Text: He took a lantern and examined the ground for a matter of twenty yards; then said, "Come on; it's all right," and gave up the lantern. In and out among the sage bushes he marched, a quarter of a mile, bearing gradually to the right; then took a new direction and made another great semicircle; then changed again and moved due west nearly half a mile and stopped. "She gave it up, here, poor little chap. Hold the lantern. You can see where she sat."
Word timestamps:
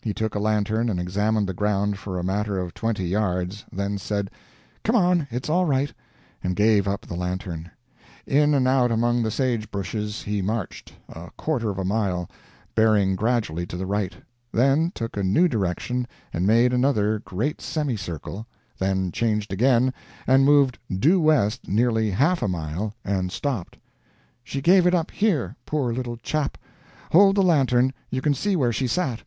He 0.00 0.14
took 0.14 0.36
a 0.36 0.38
lantern 0.38 0.88
and 0.88 1.00
examined 1.00 1.48
the 1.48 1.52
ground 1.52 1.98
for 1.98 2.16
a 2.16 2.22
matter 2.22 2.60
of 2.60 2.74
twenty 2.74 3.06
yards; 3.08 3.64
then 3.72 3.98
said, 3.98 4.30
"Come 4.84 4.94
on; 4.94 5.26
it's 5.32 5.50
all 5.50 5.64
right," 5.64 5.92
and 6.44 6.54
gave 6.54 6.86
up 6.86 7.00
the 7.06 7.16
lantern. 7.16 7.72
In 8.24 8.54
and 8.54 8.68
out 8.68 8.92
among 8.92 9.24
the 9.24 9.32
sage 9.32 9.72
bushes 9.72 10.22
he 10.22 10.40
marched, 10.42 10.92
a 11.08 11.32
quarter 11.36 11.70
of 11.70 11.78
a 11.80 11.84
mile, 11.84 12.30
bearing 12.76 13.16
gradually 13.16 13.66
to 13.66 13.76
the 13.76 13.84
right; 13.84 14.14
then 14.52 14.92
took 14.94 15.16
a 15.16 15.24
new 15.24 15.48
direction 15.48 16.06
and 16.32 16.46
made 16.46 16.72
another 16.72 17.18
great 17.18 17.60
semicircle; 17.60 18.46
then 18.78 19.10
changed 19.10 19.52
again 19.52 19.92
and 20.24 20.44
moved 20.44 20.78
due 21.00 21.20
west 21.20 21.66
nearly 21.66 22.12
half 22.12 22.42
a 22.44 22.46
mile 22.46 22.94
and 23.04 23.32
stopped. 23.32 23.76
"She 24.44 24.60
gave 24.60 24.86
it 24.86 24.94
up, 24.94 25.10
here, 25.10 25.56
poor 25.66 25.92
little 25.92 26.18
chap. 26.18 26.58
Hold 27.10 27.34
the 27.34 27.42
lantern. 27.42 27.92
You 28.08 28.22
can 28.22 28.34
see 28.34 28.54
where 28.54 28.72
she 28.72 28.86
sat." 28.86 29.24